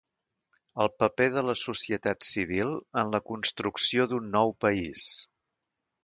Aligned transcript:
El 0.83 0.87
paper 1.01 1.25
de 1.33 1.41
la 1.49 1.53
societat 1.63 2.25
civil 2.29 2.71
en 3.01 3.11
la 3.15 3.19
construcció 3.27 4.07
d’un 4.13 4.33
nou 4.37 4.55
país. 4.65 5.05